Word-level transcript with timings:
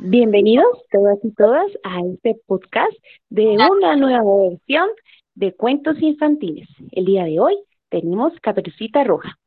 Bienvenidos 0.00 0.66
todas 0.90 1.18
y 1.22 1.32
todas 1.32 1.66
a 1.82 2.00
este 2.12 2.36
podcast 2.46 2.92
de 3.30 3.46
una 3.46 3.96
nueva 3.96 4.48
versión 4.50 4.88
de 5.34 5.54
cuentos 5.54 5.96
infantiles. 6.00 6.68
El 6.92 7.06
día 7.06 7.24
de 7.24 7.40
hoy 7.40 7.56
tenemos 7.88 8.32
Caperucita 8.42 9.04
Roja. 9.04 9.38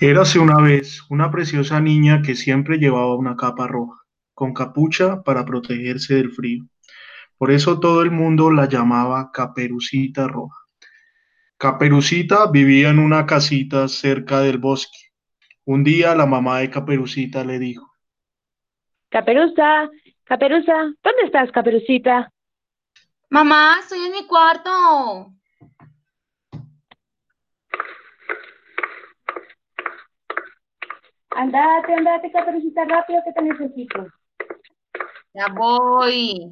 Érase 0.00 0.38
una 0.38 0.60
vez 0.60 1.00
una 1.08 1.30
preciosa 1.30 1.80
niña 1.80 2.22
que 2.22 2.34
siempre 2.34 2.78
llevaba 2.78 3.14
una 3.14 3.36
capa 3.36 3.68
roja, 3.68 4.02
con 4.34 4.52
capucha 4.54 5.22
para 5.22 5.44
protegerse 5.44 6.16
del 6.16 6.32
frío. 6.32 6.64
Por 7.38 7.52
eso 7.52 7.78
todo 7.78 8.02
el 8.02 8.10
mundo 8.10 8.50
la 8.50 8.68
llamaba 8.68 9.30
Caperucita 9.32 10.26
Roja. 10.26 10.58
Caperucita 11.58 12.50
vivía 12.50 12.90
en 12.90 12.98
una 12.98 13.24
casita 13.26 13.86
cerca 13.86 14.40
del 14.40 14.58
bosque. 14.58 14.98
Un 15.64 15.84
día 15.84 16.16
la 16.16 16.26
mamá 16.26 16.58
de 16.58 16.70
Caperucita 16.70 17.44
le 17.44 17.60
dijo, 17.60 17.91
Caperuza, 19.12 19.90
Caperuza, 20.24 20.72
¿dónde 20.72 21.22
estás, 21.24 21.52
Caperucita? 21.52 22.32
Mamá, 23.28 23.76
estoy 23.80 24.06
en 24.06 24.12
mi 24.12 24.26
cuarto. 24.26 24.70
Andate, 31.28 31.94
andate, 31.94 32.32
Caperucita, 32.32 32.86
rápido 32.86 33.20
que 33.22 33.32
te 33.32 33.42
necesito. 33.42 34.06
Ya 35.34 35.46
voy. 35.48 36.50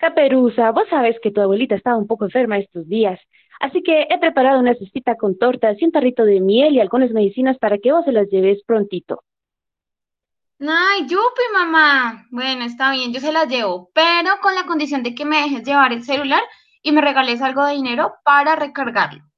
Caperuza, 0.00 0.70
vos 0.70 0.88
sabes 0.88 1.16
que 1.22 1.30
tu 1.30 1.42
abuelita 1.42 1.74
estaba 1.74 1.98
un 1.98 2.06
poco 2.06 2.24
enferma 2.24 2.56
estos 2.56 2.88
días, 2.88 3.20
así 3.60 3.82
que 3.82 4.06
he 4.08 4.18
preparado 4.18 4.58
una 4.58 4.74
cestita 4.74 5.16
con 5.16 5.36
tortas 5.36 5.76
y 5.78 5.84
un 5.84 5.92
tarrito 5.92 6.24
de 6.24 6.40
miel 6.40 6.72
y 6.74 6.80
algunas 6.80 7.10
medicinas 7.10 7.58
para 7.58 7.76
que 7.76 7.92
vos 7.92 8.06
se 8.06 8.12
las 8.12 8.26
lleves 8.30 8.62
prontito. 8.64 9.22
Ay, 10.58 11.02
yupi, 11.02 11.42
mamá. 11.52 12.26
Bueno, 12.30 12.64
está 12.64 12.90
bien, 12.92 13.12
yo 13.12 13.20
se 13.20 13.30
las 13.30 13.46
llevo, 13.48 13.90
pero 13.92 14.30
con 14.40 14.54
la 14.54 14.64
condición 14.64 15.02
de 15.02 15.14
que 15.14 15.26
me 15.26 15.42
dejes 15.42 15.64
llevar 15.64 15.92
el 15.92 16.02
celular 16.02 16.42
y 16.82 16.92
me 16.92 17.02
regales 17.02 17.42
algo 17.42 17.66
de 17.66 17.74
dinero 17.74 18.14
para 18.24 18.56
recargarlo. 18.56 19.29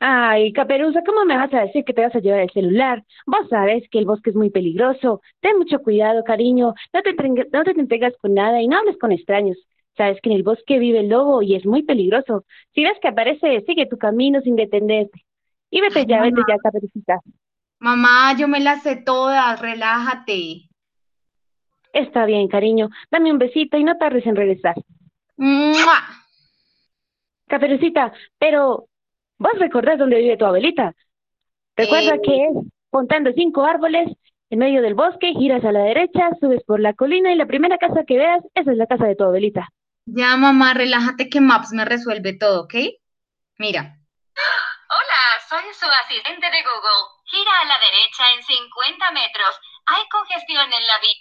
Ay, 0.00 0.52
Caperuza, 0.52 1.02
¿cómo 1.04 1.24
me 1.24 1.36
vas 1.36 1.52
a 1.54 1.62
decir 1.62 1.84
que 1.84 1.94
te 1.94 2.02
vas 2.02 2.14
a 2.14 2.18
llevar 2.18 2.40
el 2.40 2.50
celular? 2.50 3.04
Vos 3.26 3.48
sabes 3.48 3.88
que 3.90 3.98
el 3.98 4.06
bosque 4.06 4.30
es 4.30 4.36
muy 4.36 4.50
peligroso. 4.50 5.22
Ten 5.40 5.58
mucho 5.58 5.78
cuidado, 5.78 6.24
cariño. 6.24 6.74
No 6.92 7.02
te, 7.02 7.14
no 7.14 7.64
te 7.64 7.70
entregas 7.70 8.12
con 8.20 8.34
nada 8.34 8.60
y 8.60 8.68
no 8.68 8.78
hables 8.78 8.98
con 8.98 9.12
extraños. 9.12 9.56
Sabes 9.96 10.20
que 10.20 10.30
en 10.30 10.36
el 10.36 10.42
bosque 10.42 10.78
vive 10.78 11.00
el 11.00 11.08
lobo 11.08 11.42
y 11.42 11.54
es 11.54 11.64
muy 11.64 11.84
peligroso. 11.84 12.44
Si 12.74 12.82
ves 12.82 12.98
que 13.00 13.08
aparece, 13.08 13.62
sigue 13.66 13.86
tu 13.86 13.96
camino 13.96 14.40
sin 14.40 14.56
detenerte. 14.56 15.24
Y 15.70 15.80
vete 15.80 16.04
ya, 16.06 16.20
vete 16.22 16.42
ya, 16.48 16.58
Caperucita. 16.58 17.20
Mamá, 17.78 18.36
yo 18.36 18.48
me 18.48 18.60
las 18.60 18.82
sé 18.82 18.96
todas, 18.96 19.60
relájate. 19.60 20.68
Está 21.92 22.24
bien, 22.24 22.48
cariño. 22.48 22.90
Dame 23.10 23.30
un 23.30 23.38
besito 23.38 23.76
y 23.76 23.84
no 23.84 23.96
tardes 23.96 24.26
en 24.26 24.34
regresar. 24.34 24.74
¡Mua! 25.36 26.02
Caperucita, 27.46 28.12
pero 28.38 28.88
¿Vos 29.44 29.52
recordás 29.58 29.98
dónde 29.98 30.16
vive 30.16 30.38
tu 30.38 30.46
abuelita? 30.46 30.94
Recuerda 31.76 32.14
Eh. 32.14 32.20
que 32.24 32.34
es 32.46 32.52
montando 32.90 33.30
cinco 33.34 33.62
árboles 33.64 34.08
en 34.48 34.58
medio 34.58 34.80
del 34.80 34.94
bosque, 34.94 35.34
giras 35.38 35.62
a 35.66 35.72
la 35.72 35.80
derecha, 35.80 36.30
subes 36.40 36.62
por 36.64 36.80
la 36.80 36.94
colina 36.94 37.30
y 37.30 37.36
la 37.36 37.44
primera 37.44 37.76
casa 37.76 38.04
que 38.06 38.16
veas, 38.16 38.42
esa 38.54 38.70
es 38.72 38.78
la 38.78 38.86
casa 38.86 39.04
de 39.06 39.16
tu 39.16 39.24
abuelita. 39.24 39.68
Ya, 40.06 40.34
mamá, 40.38 40.72
relájate 40.72 41.28
que 41.28 41.40
Maps 41.42 41.72
me 41.72 41.84
resuelve 41.84 42.32
todo, 42.38 42.62
¿ok? 42.62 42.74
Mira. 43.58 43.98
Hola, 44.96 45.20
soy 45.48 45.64
su 45.74 45.86
asistente 46.04 46.46
de 46.46 46.62
Google. 46.62 47.02
Gira 47.26 47.50
a 47.62 47.66
la 47.66 47.78
derecha 47.86 48.24
en 48.36 48.42
50 48.42 49.10
metros. 49.12 49.52
Hay 49.86 50.02
congestión 50.10 50.64
en 50.64 50.86
la 50.86 50.98
vía. 51.02 51.20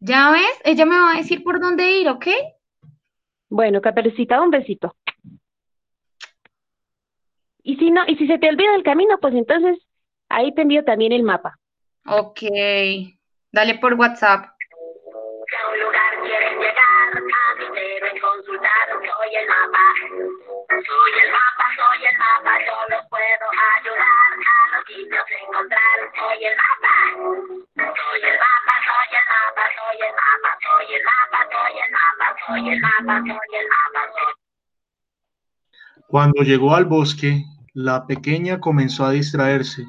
¿Ya 0.00 0.30
ves? 0.32 0.60
Ella 0.64 0.84
me 0.84 0.98
va 0.98 1.12
a 1.12 1.16
decir 1.16 1.42
por 1.42 1.60
dónde 1.60 1.90
ir, 1.92 2.08
¿ok? 2.10 2.26
Bueno, 3.48 3.80
Caperucita, 3.80 4.40
un 4.42 4.50
besito. 4.50 4.96
Y 7.66 7.76
si 7.76 7.90
no, 7.90 8.02
y 8.06 8.14
si 8.16 8.26
se 8.26 8.38
te 8.38 8.50
olvida 8.50 8.74
el 8.76 8.82
camino, 8.82 9.16
pues 9.18 9.34
entonces 9.34 9.78
ahí 10.28 10.54
te 10.54 10.62
envío 10.62 10.84
también 10.84 11.12
el 11.12 11.22
mapa. 11.22 11.58
Ok. 12.06 12.40
Dale 13.50 13.78
por 13.78 13.94
WhatsApp. 13.94 14.44
A 14.44 15.70
un 15.72 15.80
lugar 15.80 16.12
quieren 16.22 16.58
llegar, 16.60 17.08
a 17.16 17.72
deben 17.72 18.20
consultar, 18.20 18.86
soy 19.00 19.34
el 19.34 19.48
mapa. 19.48 19.84
Soy 20.68 21.12
el 21.24 21.30
mapa, 21.32 21.66
soy 21.80 22.04
el 22.04 22.16
mapa, 22.18 22.52
yo 22.66 22.76
los 22.90 23.08
puedo 23.08 23.46
ayudar 23.80 24.28
a 24.44 24.76
los 24.76 24.84
sitios 24.84 25.24
encontrar. 25.40 25.96
Soy 26.20 26.44
el 26.44 26.56
mapa. 26.60 26.96
Soy 27.80 28.20
el 28.28 28.36
mapa, 28.44 28.74
soy 28.84 29.10
el 29.16 29.26
mapa, 29.32 29.64
soy 29.72 29.98
el 30.04 30.12
mapa, 30.20 30.50
soy 30.60 30.88
el 30.92 31.02
mapa, 31.08 31.40
soy 31.48 31.80
el 31.80 31.90
mapa, 31.96 32.28
soy 32.44 32.68
el 32.68 32.80
mapa, 32.80 33.14
soy 33.24 33.56
el 33.56 33.68
mapa, 33.72 34.12
soy 34.12 34.32
Cuando 36.08 36.42
llegó 36.42 36.74
al 36.74 36.84
bosque, 36.84 37.44
la 37.74 38.06
pequeña 38.06 38.60
comenzó 38.60 39.04
a 39.04 39.10
distraerse, 39.10 39.84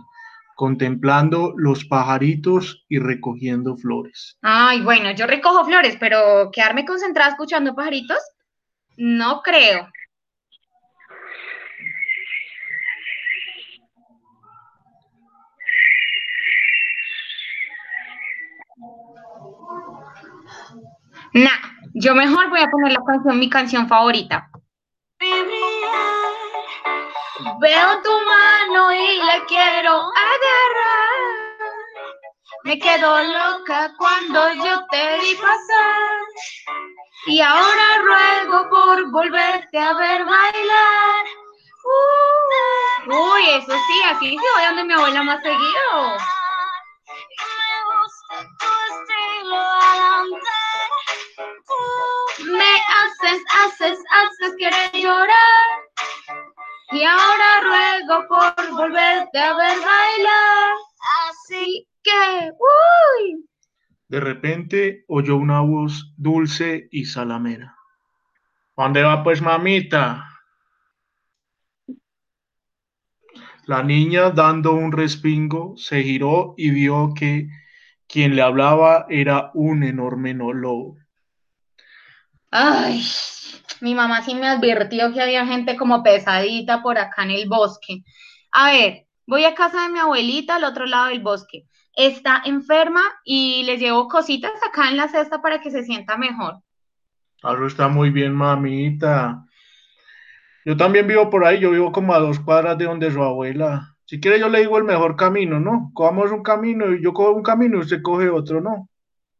contemplando 0.56 1.53
los 1.56 1.85
pajaritos 1.85 2.84
y 2.90 3.00
recogiendo 3.00 3.78
flores. 3.78 4.38
Ay, 4.41 4.81
bueno, 4.81 5.12
yo 5.12 5.28
recojo 5.28 5.63
flores, 5.66 5.96
pero 6.00 6.50
quedarme 6.51 6.85
concentrada 6.85 7.31
escuchando 7.31 7.75
pajaritos, 7.75 8.18
no 8.97 9.41
creo. 9.41 9.88
Nah, 21.34 21.50
yo 21.94 22.16
mejor 22.16 22.50
voy 22.50 22.62
a 22.62 22.67
poner 22.67 22.94
la 22.94 23.03
canción, 23.06 23.38
mi 23.38 23.50
canción 23.50 23.88
favorita. 23.90 24.50
Veo 27.45 28.01
tu 28.01 28.11
mano 28.22 28.91
y 28.91 29.17
la 29.17 29.45
quiero 29.45 29.91
agarrar. 29.91 31.19
Me 32.63 32.79
quedo 32.79 33.22
loca 33.22 33.94
cuando 34.00 34.53
yo 34.53 34.83
te 34.88 35.19
vi 35.19 35.35
pasar. 35.35 36.22
Y 37.28 37.41
ahora 37.41 37.97
ruego 38.00 38.69
por 38.69 39.11
volverte 39.11 39.78
a 39.78 39.94
ver 39.94 40.25
bailar. 40.25 41.25
Uh, 41.85 43.13
uy, 43.13 43.50
eso 43.51 43.73
sí, 43.73 44.03
así 44.09 44.29
sí 44.29 44.38
voy 44.55 44.66
donde 44.66 44.84
mi 44.85 44.94
abuela 44.94 45.22
más 45.22 45.39
seguido. 45.44 46.17
Me 52.45 52.73
haces, 52.89 53.44
haces, 53.63 54.00
haces 54.09 54.55
querer 54.57 54.91
llorar. 54.94 55.84
Y 56.91 57.03
ahora 57.03 57.62
ruego 57.62 58.28
por 58.28 58.72
volverte 58.72 59.38
a 59.40 59.56
ver 59.56 59.78
bailar. 59.79 60.73
Así 61.29 61.88
que, 62.03 62.51
uy. 62.51 63.46
De 64.07 64.19
repente 64.19 65.06
oyó 65.07 65.35
una 65.38 65.62
voz 65.62 66.12
dulce 66.18 66.88
y 66.90 67.06
salamera. 67.06 67.75
¿Dónde 68.78 69.03
va 69.03 69.22
pues 69.23 69.41
mamita? 69.41 70.29
La 73.66 73.84
niña, 73.84 74.29
dando 74.31 74.73
un 74.73 74.94
respingo, 74.94 75.75
se 75.75 76.02
giró 76.03 76.53
y 76.56 76.69
vio 76.69 77.13
que 77.13 77.50
quien 78.07 78.35
le 78.35 78.41
hablaba 78.41 79.07
era 79.09 79.52
un 79.53 79.84
enorme 79.84 80.34
no- 80.34 80.53
lobo. 80.53 80.97
Ay, 82.51 83.03
mi 83.81 83.95
mamá 83.95 84.22
sí 84.22 84.35
me 84.35 84.47
advirtió 84.47 85.13
que 85.13 85.22
había 85.22 85.45
gente 85.45 85.75
como 85.75 86.03
pesadita 86.03 86.81
por 86.81 86.97
acá 86.97 87.23
en 87.23 87.31
el 87.31 87.47
bosque. 87.47 88.03
A 88.52 88.72
ver, 88.72 89.05
voy 89.28 89.46
a 89.46 89.55
casa 89.55 89.84
de 89.84 89.93
mi 89.93 89.99
abuelita 89.99 90.55
al 90.55 90.64
otro 90.64 90.85
lado 90.85 91.08
del 91.08 91.22
bosque. 91.22 91.66
Está 91.93 92.41
enferma 92.46 93.02
y 93.23 93.64
le 93.64 93.78
llevo 93.78 94.08
cositas 94.08 94.52
acá 94.67 94.90
en 94.90 94.97
la 94.97 95.08
cesta 95.08 95.41
para 95.41 95.61
que 95.61 95.72
se 95.72 95.84
sienta 95.84 96.17
mejor. 96.17 96.59
Eso 97.37 97.67
está 97.67 97.87
muy 97.87 98.09
bien, 98.09 98.34
mamita. 98.34 99.46
Yo 100.66 100.75
también 100.75 101.08
vivo 101.08 101.29
por 101.29 101.46
ahí, 101.46 101.59
yo 101.59 101.72
vivo 101.72 101.91
como 101.91 102.14
a 102.14 102.19
dos 102.19 102.40
cuadras 102.40 102.78
de 102.78 102.85
donde 102.85 103.11
su 103.11 103.22
abuela. 103.22 103.96
Si 104.05 104.19
quiere, 104.19 104.40
yo 104.40 104.49
le 104.49 104.59
digo 104.59 104.78
el 104.78 104.84
mejor 104.84 105.16
camino, 105.16 105.59
¿no? 105.59 105.91
Cojamos 105.93 106.31
un 106.31 106.41
camino 106.41 106.91
y 106.91 107.03
yo 107.03 107.14
cojo 107.14 107.31
un 107.31 107.43
camino 107.43 107.78
y 107.78 107.81
usted 107.81 108.02
coge 108.02 108.29
otro, 108.29 108.61
¿no? 108.61 108.90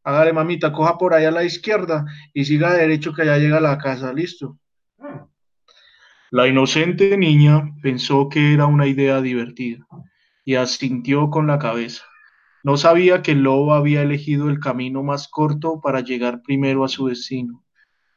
Hágale, 0.06 0.32
mamita, 0.32 0.72
coja 0.72 0.96
por 0.98 1.14
ahí 1.14 1.24
a 1.24 1.32
la 1.32 1.42
izquierda 1.42 2.04
y 2.32 2.44
siga 2.44 2.72
derecho 2.72 3.12
que 3.12 3.22
allá 3.22 3.38
llega 3.38 3.56
a 3.56 3.60
la 3.60 3.76
casa, 3.76 4.12
¿listo? 4.12 4.56
La 6.30 6.46
inocente 6.46 7.18
niña 7.18 7.72
pensó 7.82 8.28
que 8.28 8.54
era 8.54 8.66
una 8.66 8.86
idea 8.86 9.20
divertida 9.20 9.84
y 10.44 10.54
asintió 10.54 11.28
con 11.28 11.48
la 11.48 11.58
cabeza. 11.58 12.04
No 12.62 12.76
sabía 12.76 13.20
que 13.20 13.32
el 13.32 13.42
lobo 13.42 13.74
había 13.74 14.02
elegido 14.02 14.48
el 14.48 14.60
camino 14.60 15.02
más 15.02 15.26
corto 15.26 15.80
para 15.80 16.02
llegar 16.02 16.40
primero 16.40 16.84
a 16.84 16.88
su 16.88 17.08
destino. 17.08 17.64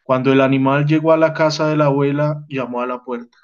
Cuando 0.03 0.31
el 0.31 0.41
animal 0.41 0.85
llegó 0.85 1.11
a 1.11 1.17
la 1.17 1.33
casa 1.33 1.69
de 1.69 1.77
la 1.77 1.85
abuela, 1.85 2.45
llamó 2.49 2.81
a 2.81 2.85
la 2.85 3.03
puerta. 3.03 3.35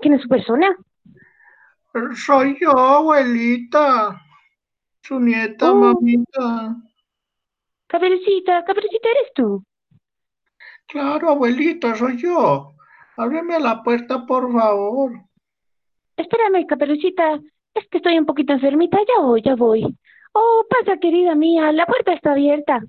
¿Quién 0.00 0.14
es? 0.14 0.14
¿Quién 0.14 0.14
es 0.14 0.22
su 0.22 0.28
persona? 0.28 0.76
Soy 2.14 2.56
yo, 2.60 2.70
abuelita. 2.70 4.20
Su 5.02 5.18
nieta, 5.20 5.72
Oh. 5.72 5.74
mamita. 5.76 6.76
Caperucita, 7.86 8.64
Caperucita, 8.64 9.08
¿eres 9.08 9.32
tú? 9.34 9.64
Claro, 10.86 11.30
abuelita, 11.30 11.94
soy 11.94 12.16
yo. 12.18 12.74
Ábreme 13.16 13.58
la 13.58 13.82
puerta, 13.82 14.26
por 14.26 14.52
favor. 14.52 15.12
Espérame, 16.16 16.66
Caperucita. 16.66 17.40
Es 17.74 17.88
que 17.88 17.98
estoy 17.98 18.18
un 18.18 18.26
poquito 18.26 18.52
enfermita. 18.52 18.98
Ya 18.98 19.22
voy, 19.22 19.42
ya 19.42 19.54
voy. 19.54 19.84
Oh, 20.32 20.64
pasa, 20.68 20.98
querida 20.98 21.34
mía. 21.34 21.72
La 21.72 21.86
puerta 21.86 22.12
está 22.12 22.32
abierta. 22.32 22.80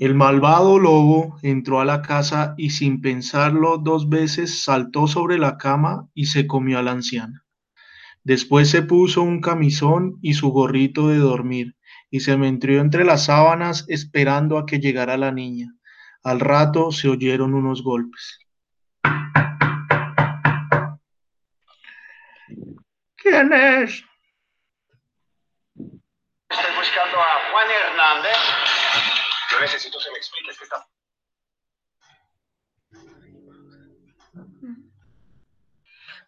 El 0.00 0.14
malvado 0.14 0.78
lobo 0.78 1.36
entró 1.42 1.78
a 1.78 1.84
la 1.84 2.00
casa 2.00 2.54
y 2.56 2.70
sin 2.70 3.02
pensarlo 3.02 3.76
dos 3.76 4.08
veces 4.08 4.64
saltó 4.64 5.06
sobre 5.06 5.36
la 5.36 5.58
cama 5.58 6.08
y 6.14 6.24
se 6.24 6.46
comió 6.46 6.78
a 6.78 6.82
la 6.82 6.92
anciana. 6.92 7.44
Después 8.24 8.70
se 8.70 8.80
puso 8.80 9.20
un 9.20 9.42
camisón 9.42 10.18
y 10.22 10.32
su 10.32 10.52
gorrito 10.52 11.08
de 11.08 11.18
dormir 11.18 11.76
y 12.08 12.20
se 12.20 12.38
metió 12.38 12.80
entre 12.80 13.04
las 13.04 13.26
sábanas 13.26 13.84
esperando 13.88 14.56
a 14.56 14.64
que 14.64 14.78
llegara 14.78 15.18
la 15.18 15.32
niña. 15.32 15.74
Al 16.22 16.40
rato 16.40 16.92
se 16.92 17.10
oyeron 17.10 17.52
unos 17.52 17.84
golpes. 17.84 18.38
¿Quién 23.16 23.52
es? 23.52 24.02
Estoy 26.48 26.72
buscando 26.74 27.18
a 27.18 27.52
Juan 27.52 27.66
Hernández. 27.68 28.79
Yo 29.60 29.66
necesito 29.66 29.98
que 30.02 30.10
me 30.10 30.16
expliques 30.16 30.56
qué 30.58 30.64
está. 30.64 30.88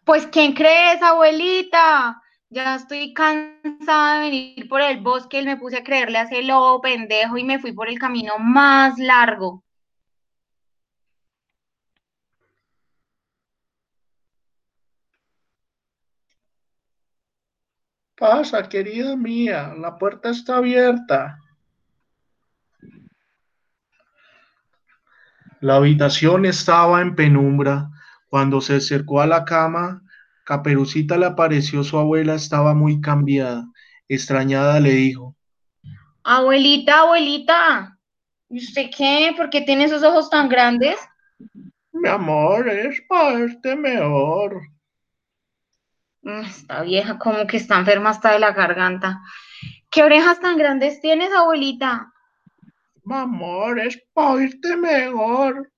Pues, 0.05 0.27
¿quién 0.27 0.53
crees, 0.53 1.01
abuelita? 1.01 2.21
Ya 2.49 2.75
estoy 2.75 3.11
cansada 3.15 4.15
de 4.15 4.29
venir 4.29 4.69
por 4.69 4.81
el 4.81 4.99
bosque 4.99 5.41
y 5.41 5.45
me 5.45 5.57
puse 5.57 5.77
a 5.77 5.83
creerle 5.83 6.19
a 6.19 6.23
ese 6.23 6.43
lobo 6.43 6.79
pendejo 6.79 7.35
y 7.37 7.43
me 7.43 7.57
fui 7.57 7.71
por 7.71 7.89
el 7.89 7.97
camino 7.97 8.37
más 8.37 8.99
largo. 8.99 9.63
Pasa, 18.15 18.69
querida 18.69 19.15
mía, 19.15 19.73
la 19.75 19.97
puerta 19.97 20.29
está 20.29 20.57
abierta. 20.57 21.42
La 25.63 25.77
habitación 25.77 26.45
estaba 26.45 27.01
en 27.01 27.15
penumbra. 27.15 27.89
Cuando 28.27 28.61
se 28.61 28.75
acercó 28.75 29.19
a 29.21 29.25
la 29.25 29.45
cama, 29.45 30.03
Caperucita 30.45 31.17
le 31.17 31.25
apareció 31.25 31.83
su 31.83 31.97
abuela, 31.97 32.35
estaba 32.35 32.75
muy 32.75 33.01
cambiada. 33.01 33.65
Extrañada 34.07 34.79
le 34.79 34.91
dijo, 34.91 35.35
Abuelita, 36.25 36.99
abuelita, 37.01 37.97
¿y 38.49 38.59
usted 38.59 38.89
qué? 38.95 39.33
¿Por 39.37 39.49
qué 39.49 39.61
tiene 39.61 39.85
esos 39.85 40.03
ojos 40.03 40.29
tan 40.29 40.49
grandes? 40.49 40.97
mi 41.93 42.07
amor, 42.09 42.69
es 42.69 43.01
para 43.07 43.35
verte 43.39 43.75
mejor. 43.75 44.61
Mm, 46.23 46.41
Esta 46.45 46.81
vieja 46.83 47.19
como 47.19 47.45
que 47.47 47.57
está 47.57 47.77
enferma 47.79 48.09
hasta 48.11 48.31
de 48.31 48.39
la 48.39 48.51
garganta. 48.53 49.21
¿Qué 49.91 50.03
orejas 50.03 50.39
tan 50.41 50.57
grandes 50.57 51.01
tienes, 51.01 51.33
abuelita? 51.33 52.12
Mi 53.05 53.15
amor, 53.15 53.79
es 53.79 54.01
para 54.13 54.31
oírte 54.31 54.77
mejor. 54.77 55.71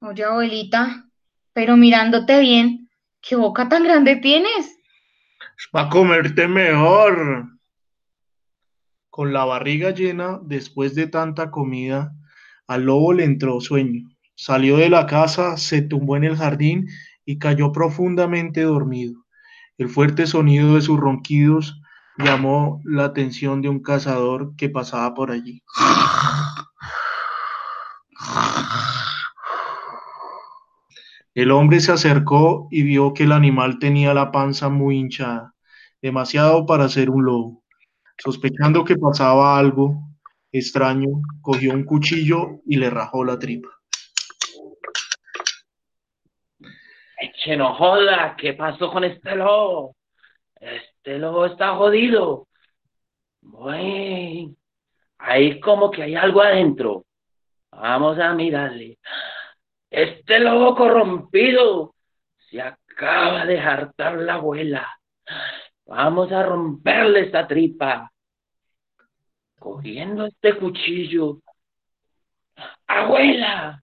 Oye, 0.00 0.24
abuelita, 0.24 1.08
pero 1.52 1.76
mirándote 1.76 2.40
bien, 2.40 2.88
¿qué 3.20 3.36
boca 3.36 3.68
tan 3.68 3.84
grande 3.84 4.16
tienes? 4.16 4.78
Es 5.58 5.68
para 5.72 5.88
comerte 5.88 6.46
mejor. 6.46 7.48
Con 9.10 9.32
la 9.32 9.44
barriga 9.44 9.90
llena, 9.90 10.38
después 10.42 10.94
de 10.94 11.08
tanta 11.08 11.50
comida, 11.50 12.12
al 12.68 12.84
lobo 12.84 13.12
le 13.12 13.24
entró 13.24 13.60
sueño. 13.60 14.08
Salió 14.36 14.76
de 14.76 14.88
la 14.88 15.06
casa, 15.06 15.56
se 15.56 15.82
tumbó 15.82 16.16
en 16.16 16.24
el 16.24 16.36
jardín 16.36 16.88
y 17.24 17.38
cayó 17.38 17.72
profundamente 17.72 18.62
dormido. 18.62 19.26
El 19.76 19.88
fuerte 19.88 20.26
sonido 20.26 20.76
de 20.76 20.80
sus 20.80 20.98
ronquidos 20.98 21.80
llamó 22.18 22.80
la 22.84 23.04
atención 23.04 23.62
de 23.62 23.68
un 23.68 23.82
cazador 23.82 24.54
que 24.56 24.68
pasaba 24.68 25.12
por 25.14 25.30
allí. 25.30 25.62
El 31.34 31.52
hombre 31.52 31.78
se 31.78 31.92
acercó 31.92 32.66
y 32.70 32.82
vio 32.82 33.14
que 33.14 33.22
el 33.22 33.32
animal 33.32 33.78
tenía 33.78 34.12
la 34.14 34.32
panza 34.32 34.68
muy 34.68 34.98
hinchada, 34.98 35.54
demasiado 36.02 36.66
para 36.66 36.88
ser 36.88 37.08
un 37.08 37.24
lobo. 37.24 37.62
Sospechando 38.18 38.84
que 38.84 38.96
pasaba 38.96 39.56
algo 39.56 40.10
extraño, 40.50 41.22
cogió 41.40 41.72
un 41.72 41.84
cuchillo 41.84 42.60
y 42.66 42.76
le 42.76 42.90
rajó 42.90 43.24
la 43.24 43.38
tripa. 43.38 43.68
Eche, 47.16 47.56
no 47.56 47.74
joda, 47.74 48.34
¿qué 48.36 48.54
pasó 48.54 48.90
con 48.90 49.04
este 49.04 49.36
lobo? 49.36 49.94
Este 50.56 51.18
lobo 51.18 51.46
está 51.46 51.76
jodido. 51.76 52.48
Bueno, 53.40 54.54
ahí 55.18 55.60
como 55.60 55.90
que 55.90 56.02
hay 56.02 56.16
algo 56.16 56.42
adentro. 56.42 57.04
Vamos 57.70 58.18
a 58.18 58.34
mirarle. 58.34 58.98
Este 59.90 60.38
lobo 60.38 60.76
corrompido 60.76 61.94
se 62.48 62.62
acaba 62.62 63.44
de 63.44 63.58
hartar 63.58 64.18
la 64.18 64.34
abuela. 64.34 64.88
Vamos 65.86 66.30
a 66.30 66.44
romperle 66.44 67.20
esta 67.22 67.46
tripa. 67.48 68.10
Cogiendo 69.58 70.26
este 70.26 70.56
cuchillo. 70.56 71.38
Abuela, 72.86 73.82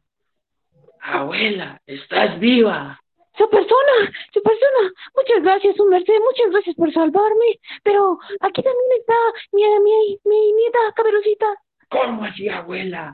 abuela, 1.01 1.81
estás 1.85 2.39
viva. 2.39 2.99
Su 3.37 3.49
persona, 3.49 4.11
su 4.33 4.41
persona. 4.41 4.93
Muchas 5.15 5.43
gracias, 5.43 5.75
su 5.75 5.85
merced. 5.85 6.13
Muchas 6.13 6.51
gracias 6.51 6.75
por 6.75 6.91
salvarme. 6.91 7.59
Pero 7.83 8.17
aquí 8.39 8.63
también 8.63 8.99
está 8.99 9.13
mi, 9.51 9.63
mi, 9.79 10.19
mi 10.23 10.53
nieta, 10.53 10.79
Caperucita. 10.95 11.45
¿Cómo 11.89 12.23
así, 12.23 12.49
abuela? 12.49 13.13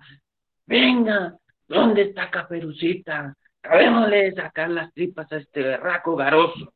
Venga, 0.65 1.37
¿dónde 1.73 2.03
está 2.03 2.29
Caperucita? 2.29 3.35
Acabémosle 3.63 4.17
de 4.17 4.35
sacar 4.35 4.69
las 4.69 4.93
tripas 4.93 5.31
a 5.31 5.37
este 5.37 5.61
berraco 5.61 6.15
garoso. 6.15 6.73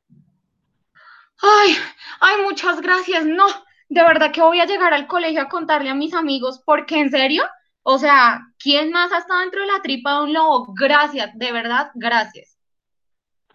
Ay, 1.42 1.76
ay, 2.20 2.44
muchas 2.44 2.82
gracias. 2.82 3.26
No, 3.26 3.46
de 3.90 4.02
verdad 4.02 4.32
que 4.32 4.42
voy 4.42 4.60
a 4.60 4.66
llegar 4.66 4.94
al 4.94 5.08
colegio 5.08 5.42
a 5.42 5.50
contarle 5.50 5.90
a 5.90 5.96
mis 5.96 6.14
amigos, 6.14 6.62
porque 6.66 7.00
en 7.00 7.10
serio, 7.10 7.44
o 7.84 7.98
sea, 7.98 8.42
¿quién 8.58 8.92
más 8.92 9.12
ha 9.12 9.20
estado 9.20 9.42
dentro 9.42 9.62
de 9.62 9.68
la 9.68 9.82
tripa 9.82 10.18
de 10.18 10.24
un 10.24 10.34
lobo? 10.34 10.74
Gracias, 10.74 11.32
de 11.36 11.52
verdad, 11.52 11.92
gracias. 11.96 12.58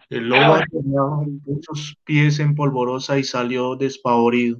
El 0.09 0.29
lobo 0.29 0.59
tenía 0.69 1.01
muchos 1.45 1.97
pies 2.03 2.39
en 2.39 2.55
polvorosa 2.55 3.17
y 3.17 3.23
salió 3.23 3.75
despavorido. 3.75 4.59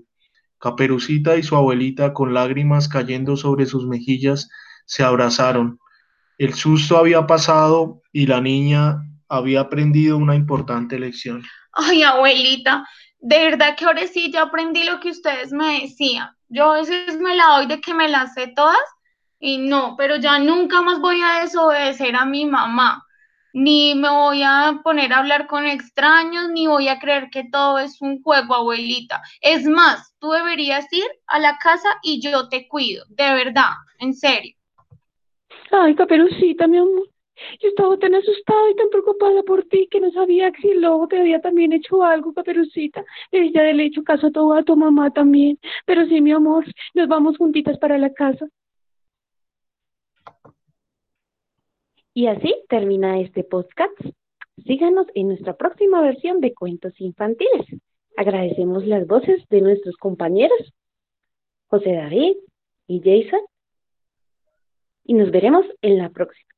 Caperucita 0.57 1.37
y 1.37 1.43
su 1.43 1.55
abuelita, 1.55 2.13
con 2.13 2.33
lágrimas 2.33 2.87
cayendo 2.87 3.37
sobre 3.37 3.65
sus 3.65 3.85
mejillas, 3.85 4.49
se 4.85 5.03
abrazaron. 5.03 5.79
El 6.43 6.55
susto 6.55 6.97
había 6.97 7.25
pasado 7.25 8.01
y 8.11 8.27
la 8.27 8.41
niña 8.41 8.97
había 9.29 9.61
aprendido 9.61 10.17
una 10.17 10.35
importante 10.35 10.99
lección. 10.99 11.41
Ay, 11.71 12.03
abuelita, 12.03 12.85
de 13.19 13.45
verdad 13.45 13.77
que 13.77 13.85
ahora 13.85 14.05
sí 14.07 14.29
ya 14.29 14.41
aprendí 14.41 14.83
lo 14.83 14.99
que 14.99 15.11
ustedes 15.11 15.53
me 15.53 15.79
decían. 15.79 16.31
Yo 16.49 16.73
a 16.73 16.81
veces 16.81 17.17
me 17.17 17.33
la 17.33 17.45
doy 17.45 17.67
de 17.67 17.79
que 17.79 17.93
me 17.93 18.09
las 18.09 18.33
sé 18.33 18.47
todas 18.47 18.75
y 19.39 19.57
no, 19.57 19.95
pero 19.97 20.17
ya 20.17 20.37
nunca 20.37 20.81
más 20.81 20.99
voy 20.99 21.21
a 21.21 21.39
desobedecer 21.43 22.13
a 22.13 22.25
mi 22.25 22.43
mamá, 22.43 23.05
ni 23.53 23.95
me 23.95 24.09
voy 24.09 24.43
a 24.43 24.81
poner 24.83 25.13
a 25.13 25.19
hablar 25.19 25.47
con 25.47 25.65
extraños, 25.65 26.49
ni 26.49 26.67
voy 26.67 26.89
a 26.89 26.99
creer 26.99 27.29
que 27.29 27.45
todo 27.45 27.79
es 27.79 28.01
un 28.01 28.21
juego, 28.21 28.53
abuelita. 28.53 29.21
Es 29.39 29.63
más, 29.63 30.13
tú 30.19 30.31
deberías 30.31 30.91
ir 30.91 31.07
a 31.27 31.39
la 31.39 31.57
casa 31.57 31.87
y 32.01 32.19
yo 32.19 32.49
te 32.49 32.67
cuido, 32.67 33.05
de 33.07 33.33
verdad, 33.33 33.71
en 33.99 34.13
serio. 34.13 34.57
Ay, 35.71 35.95
Caperucita, 35.95 36.67
mi 36.67 36.77
amor. 36.77 37.09
Yo 37.61 37.69
estaba 37.69 37.97
tan 37.97 38.13
asustada 38.15 38.69
y 38.71 38.75
tan 38.75 38.89
preocupada 38.89 39.43
por 39.43 39.63
ti 39.65 39.87
que 39.89 39.99
no 39.99 40.11
sabía 40.11 40.51
que 40.51 40.61
si 40.61 40.69
el 40.69 40.81
lobo 40.81 41.07
te 41.07 41.19
había 41.19 41.41
también 41.41 41.73
hecho 41.73 42.03
algo, 42.03 42.33
Caperucita. 42.33 43.03
Debía 43.31 43.61
haberle 43.61 43.85
hecho 43.85 44.03
caso 44.03 44.27
a 44.27 44.31
tu, 44.31 44.53
a 44.53 44.63
tu 44.63 44.75
mamá 44.75 45.11
también. 45.11 45.59
Pero 45.85 46.05
sí, 46.05 46.21
mi 46.21 46.31
amor, 46.31 46.65
nos 46.93 47.07
vamos 47.07 47.37
juntitas 47.37 47.77
para 47.79 47.97
la 47.97 48.13
casa. 48.13 48.47
Y 52.13 52.27
así 52.27 52.55
termina 52.69 53.19
este 53.19 53.43
podcast. 53.43 53.99
Síganos 54.65 55.07
en 55.15 55.29
nuestra 55.29 55.57
próxima 55.57 56.01
versión 56.01 56.39
de 56.39 56.53
Cuentos 56.53 56.93
Infantiles. 57.01 57.65
Agradecemos 58.15 58.85
las 58.85 59.07
voces 59.07 59.43
de 59.49 59.61
nuestros 59.61 59.97
compañeros, 59.97 60.73
José 61.67 61.93
David 61.93 62.35
y 62.85 62.99
Jason, 62.99 63.41
y 65.05 65.13
nos 65.13 65.31
veremos 65.31 65.65
en 65.81 65.97
la 65.97 66.09
próxima. 66.09 66.52